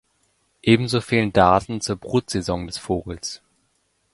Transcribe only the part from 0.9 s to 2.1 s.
fehlen Daten zur